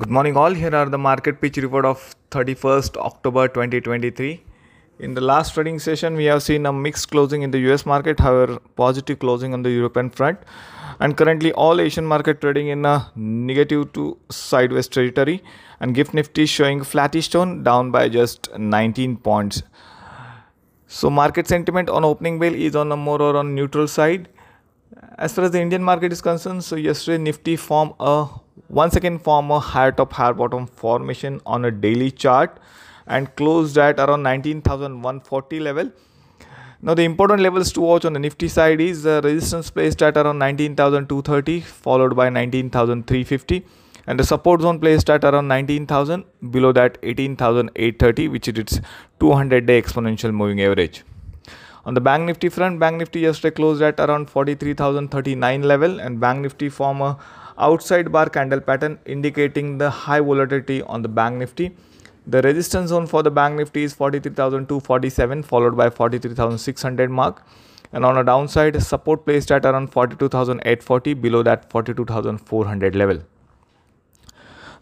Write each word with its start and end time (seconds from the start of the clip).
Good 0.00 0.10
morning, 0.10 0.34
all. 0.34 0.54
Here 0.54 0.74
are 0.74 0.86
the 0.88 0.96
market 0.96 1.42
pitch 1.42 1.58
report 1.58 1.84
of 1.84 2.16
31st 2.30 2.96
October 2.96 3.48
2023. 3.48 4.42
In 4.98 5.12
the 5.12 5.20
last 5.20 5.52
trading 5.52 5.78
session, 5.78 6.16
we 6.16 6.24
have 6.24 6.42
seen 6.42 6.64
a 6.64 6.72
mixed 6.72 7.10
closing 7.10 7.42
in 7.42 7.50
the 7.50 7.58
US 7.70 7.84
market, 7.84 8.18
however, 8.18 8.60
positive 8.76 9.18
closing 9.18 9.52
on 9.52 9.62
the 9.62 9.70
European 9.70 10.08
front. 10.08 10.38
And 11.00 11.18
currently, 11.18 11.52
all 11.52 11.82
Asian 11.82 12.06
market 12.06 12.40
trading 12.40 12.68
in 12.68 12.86
a 12.86 13.12
negative 13.14 13.92
to 13.92 14.16
sideways 14.30 14.88
territory. 14.88 15.44
And 15.80 15.94
Gift 15.94 16.14
Nifty 16.14 16.46
showing 16.46 16.82
flattish 16.82 17.28
tone 17.28 17.62
down 17.62 17.90
by 17.90 18.08
just 18.08 18.48
19 18.56 19.18
points. 19.18 19.62
So, 20.86 21.10
market 21.10 21.46
sentiment 21.46 21.90
on 21.90 22.04
opening 22.06 22.38
bell 22.38 22.54
is 22.54 22.74
on 22.74 22.90
a 22.90 22.96
more 22.96 23.20
or 23.20 23.36
on 23.36 23.54
neutral 23.54 23.86
side. 23.86 24.30
As 25.18 25.34
far 25.34 25.44
as 25.44 25.50
the 25.50 25.60
Indian 25.60 25.82
market 25.82 26.10
is 26.10 26.22
concerned, 26.22 26.64
so 26.64 26.76
yesterday 26.76 27.22
Nifty 27.22 27.56
formed 27.56 27.92
a 28.00 28.28
once 28.68 28.96
again 28.96 29.18
form 29.18 29.50
a 29.50 29.58
higher 29.58 29.92
top 29.92 30.12
higher 30.12 30.32
bottom 30.34 30.66
formation 30.66 31.40
on 31.46 31.64
a 31.64 31.70
daily 31.70 32.10
chart 32.10 32.58
and 33.06 33.34
closed 33.36 33.78
at 33.78 33.98
around 33.98 34.22
19140 34.22 35.60
level. 35.60 35.90
Now 36.82 36.94
the 36.94 37.02
important 37.04 37.40
levels 37.42 37.72
to 37.72 37.80
watch 37.80 38.04
on 38.04 38.14
the 38.14 38.18
nifty 38.18 38.48
side 38.48 38.80
is 38.80 39.02
the 39.02 39.20
resistance 39.22 39.70
placed 39.70 40.02
at 40.02 40.16
around 40.16 40.38
19230 40.38 41.60
followed 41.60 42.16
by 42.16 42.30
19350 42.30 43.66
and 44.06 44.18
the 44.18 44.24
support 44.24 44.62
zone 44.62 44.80
placed 44.80 45.10
at 45.10 45.24
around 45.24 45.48
19000 45.48 46.24
below 46.50 46.72
that 46.72 46.96
18830 47.02 48.28
which 48.28 48.48
is 48.48 48.58
its 48.58 48.80
200 49.20 49.66
day 49.66 49.80
exponential 49.80 50.32
moving 50.32 50.62
average. 50.62 51.04
On 51.84 51.94
the 51.94 52.00
bank 52.00 52.24
nifty 52.24 52.48
front 52.48 52.78
bank 52.78 52.96
nifty 52.98 53.20
yesterday 53.20 53.54
closed 53.54 53.82
at 53.82 54.00
around 54.00 54.30
43039 54.30 55.62
level 55.62 56.00
and 56.00 56.20
bank 56.20 56.40
nifty 56.40 56.68
form 56.68 57.00
a 57.02 57.18
outside 57.60 58.10
bar 58.12 58.28
candle 58.28 58.60
pattern 58.60 58.98
indicating 59.04 59.78
the 59.78 59.90
high 59.90 60.20
volatility 60.20 60.82
on 60.82 61.02
the 61.02 61.08
bank 61.08 61.36
nifty. 61.36 61.76
The 62.26 62.42
resistance 62.42 62.90
zone 62.90 63.06
for 63.06 63.22
the 63.22 63.30
bank 63.30 63.56
nifty 63.56 63.82
is 63.82 63.94
43247 63.94 65.42
followed 65.42 65.74
by 65.76 65.88
43600 65.90 67.10
mark. 67.10 67.42
And 67.92 68.04
on 68.04 68.18
a 68.18 68.24
downside 68.24 68.80
support 68.82 69.24
placed 69.24 69.50
at 69.50 69.66
around 69.66 69.92
42840 69.92 71.14
below 71.14 71.42
that 71.42 71.68
42400 71.70 72.94
level. 72.94 73.20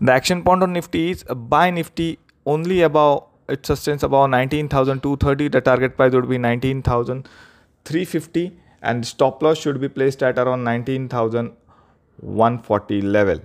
The 0.00 0.12
action 0.12 0.42
point 0.44 0.62
on 0.62 0.72
nifty 0.72 1.10
is 1.10 1.24
uh, 1.28 1.34
buy 1.34 1.70
nifty 1.70 2.18
only 2.44 2.82
above 2.82 3.24
it 3.48 3.64
sustains 3.64 4.02
above 4.02 4.28
19230 4.30 5.48
the 5.48 5.60
target 5.60 5.96
price 5.96 6.12
would 6.12 6.28
be 6.28 6.36
19350 6.36 8.58
and 8.82 9.06
stop 9.06 9.42
loss 9.42 9.58
should 9.58 9.80
be 9.80 9.88
placed 9.88 10.22
at 10.22 10.38
around 10.38 10.64
19000 10.64 11.52
140 12.20 13.02
level. 13.02 13.40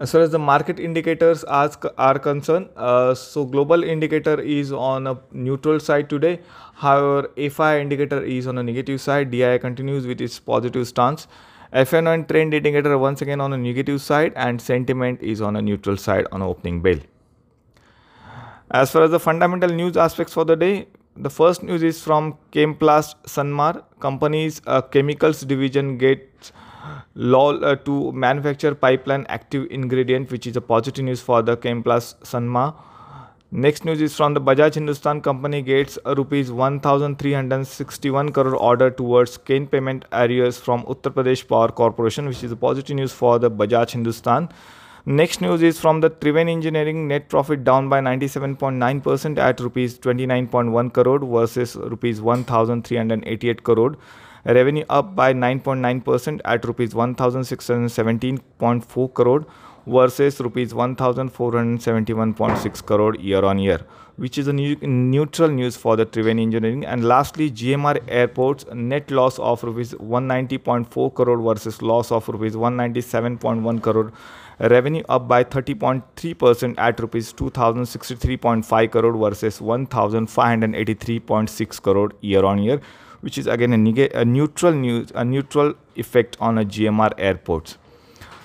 As 0.00 0.12
far 0.12 0.20
as 0.20 0.30
the 0.30 0.38
market 0.38 0.78
indicators 0.78 1.42
are, 1.42 1.70
are 1.98 2.18
concerned 2.20 2.68
uh, 2.76 3.14
so 3.14 3.44
global 3.44 3.82
indicator 3.82 4.40
is 4.40 4.72
on 4.72 5.08
a 5.08 5.18
neutral 5.32 5.80
side 5.80 6.08
today. 6.08 6.38
However 6.74 7.30
FII 7.36 7.80
indicator 7.80 8.22
is 8.22 8.46
on 8.46 8.58
a 8.58 8.62
negative 8.62 9.00
side. 9.00 9.32
DII 9.32 9.60
continues 9.60 10.06
with 10.06 10.20
its 10.20 10.38
positive 10.38 10.86
stance. 10.86 11.26
F&O 11.72 11.98
and 12.06 12.28
trend 12.28 12.54
indicator 12.54 12.96
once 12.96 13.22
again 13.22 13.40
on 13.40 13.52
a 13.52 13.58
negative 13.58 14.00
side 14.00 14.32
and 14.36 14.62
sentiment 14.62 15.20
is 15.20 15.42
on 15.42 15.56
a 15.56 15.62
neutral 15.62 15.96
side 15.96 16.26
on 16.30 16.42
opening 16.42 16.80
bell. 16.80 16.98
As 18.70 18.92
far 18.92 19.02
as 19.02 19.10
the 19.10 19.18
fundamental 19.18 19.70
news 19.70 19.96
aspects 19.96 20.32
for 20.32 20.44
the 20.44 20.54
day 20.54 20.86
the 21.20 21.30
first 21.30 21.62
news 21.64 21.82
is 21.82 22.00
from 22.00 22.36
Chemplast 22.52 23.14
Sanmar 23.24 23.82
company's 23.98 24.60
uh, 24.66 24.80
chemicals 24.80 25.40
division 25.40 25.98
gets 25.98 26.52
law 27.14 27.54
uh, 27.54 27.74
to 27.74 28.12
manufacture 28.12 28.74
pipeline 28.74 29.26
active 29.28 29.66
ingredient 29.70 30.30
which 30.30 30.46
is 30.46 30.56
a 30.56 30.60
positive 30.60 31.04
news 31.04 31.20
for 31.20 31.42
the 31.42 31.56
Chemplast 31.56 32.20
Sanmar. 32.20 32.74
Next 33.50 33.84
news 33.84 34.00
is 34.00 34.14
from 34.14 34.34
the 34.34 34.40
Bajaj 34.40 34.74
Hindusthan 34.74 35.22
company 35.22 35.62
gets 35.62 35.98
a 36.04 36.14
rupees 36.14 36.52
1361 36.52 38.28
crore 38.30 38.54
order 38.54 38.90
towards 38.90 39.38
cane 39.38 39.66
payment 39.66 40.04
arrears 40.12 40.58
from 40.58 40.84
Uttar 40.84 41.12
Pradesh 41.14 41.48
Power 41.48 41.68
Corporation 41.68 42.26
which 42.28 42.44
is 42.44 42.52
a 42.52 42.56
positive 42.56 42.94
news 42.94 43.12
for 43.12 43.38
the 43.38 43.50
Bajaj 43.50 43.96
Hindusthan. 43.96 44.50
Next 45.08 45.40
news 45.40 45.62
is 45.62 45.80
from 45.80 46.02
the 46.02 46.10
Triveni 46.10 46.52
Engineering. 46.52 47.08
Net 47.08 47.30
profit 47.30 47.64
down 47.64 47.88
by 47.88 47.98
97.9% 47.98 49.38
at 49.38 49.58
rupees 49.58 49.98
29.1 49.98 50.92
crore 50.92 51.20
versus 51.20 51.76
rupees 51.76 52.20
1388 52.20 53.62
crore. 53.62 53.96
Revenue 54.44 54.84
up 54.90 55.16
by 55.16 55.32
9.9% 55.32 56.42
at 56.44 56.62
rupees 56.66 56.92
1617.4 56.92 59.14
crore 59.14 59.46
versus 59.86 60.40
rupees 60.40 60.74
1471.6 60.74 62.84
crore 62.84 63.14
year 63.14 63.42
on 63.42 63.58
year 63.58 63.80
which 64.16 64.36
is 64.36 64.46
a 64.48 64.52
new, 64.52 64.76
neutral 64.82 65.48
news 65.48 65.76
for 65.76 65.96
the 65.96 66.04
Triveni 66.04 66.42
engineering. 66.42 66.84
And 66.84 67.04
lastly 67.04 67.50
GMR 67.50 68.02
airports 68.08 68.66
net 68.74 69.10
loss 69.10 69.38
of 69.38 69.62
rupees 69.62 69.94
190.4 69.94 71.14
crore 71.14 71.38
versus 71.38 71.80
loss 71.80 72.12
of 72.12 72.28
rupees 72.28 72.54
197.1 72.54 73.80
crore 73.80 74.12
revenue 74.60 75.02
up 75.08 75.26
by 75.28 75.44
30.3% 75.44 76.74
at 76.78 76.98
rupees 77.00 77.32
2063.5 77.32 78.90
crore 78.90 79.16
versus 79.16 79.60
1583.6 79.60 81.82
crore 81.82 82.10
year 82.20 82.44
on 82.44 82.58
year 82.58 82.80
which 83.20 83.38
is 83.38 83.46
again 83.46 83.72
a, 83.72 84.08
a 84.14 84.24
neutral 84.24 84.72
news 84.72 85.12
a 85.14 85.24
neutral 85.24 85.74
effect 85.96 86.36
on 86.40 86.58
a 86.58 86.64
GMR 86.64 87.12
airports. 87.18 87.78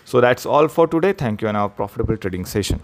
So 0.06 0.22
that's 0.22 0.46
all 0.46 0.68
for 0.68 0.88
today. 0.88 1.13
Thank 1.13 1.41
you 1.41 1.47
and 1.47 1.57
our 1.57 1.69
profitable 1.69 2.18
trading 2.18 2.46
session. 2.46 2.81